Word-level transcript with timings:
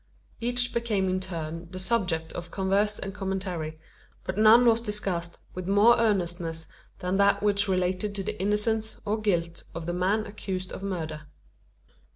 Each 0.39 0.73
became 0.73 1.07
in 1.07 1.19
turn 1.19 1.67
the 1.69 1.77
subject 1.77 2.33
of 2.33 2.49
converse 2.49 2.97
and 2.97 3.13
commentary, 3.13 3.77
but 4.23 4.35
none 4.35 4.65
was 4.65 4.81
discussed 4.81 5.37
with 5.53 5.67
more 5.67 5.99
earnestness 5.99 6.65
than 6.97 7.17
that 7.17 7.43
which 7.43 7.67
related 7.67 8.15
to 8.15 8.23
the 8.23 8.41
innocence, 8.41 8.99
or 9.05 9.21
guilt, 9.21 9.61
of 9.75 9.85
the 9.85 9.93
man 9.93 10.25
accused 10.25 10.71
of 10.71 10.81
murder. 10.81 11.27